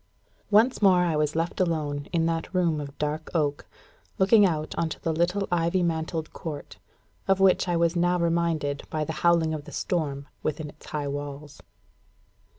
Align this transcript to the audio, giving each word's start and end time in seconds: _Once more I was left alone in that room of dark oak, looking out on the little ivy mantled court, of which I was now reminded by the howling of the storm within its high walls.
_Once 0.49 0.81
more 0.81 1.01
I 1.03 1.15
was 1.15 1.35
left 1.35 1.59
alone 1.59 2.07
in 2.11 2.25
that 2.25 2.51
room 2.55 2.81
of 2.81 2.97
dark 2.97 3.29
oak, 3.35 3.67
looking 4.17 4.47
out 4.47 4.73
on 4.75 4.89
the 5.03 5.13
little 5.13 5.47
ivy 5.51 5.83
mantled 5.83 6.33
court, 6.33 6.79
of 7.27 7.39
which 7.39 7.67
I 7.67 7.77
was 7.77 7.95
now 7.95 8.17
reminded 8.17 8.81
by 8.89 9.05
the 9.05 9.13
howling 9.21 9.53
of 9.53 9.65
the 9.65 9.71
storm 9.71 10.27
within 10.41 10.69
its 10.69 10.87
high 10.87 11.07
walls. 11.07 11.61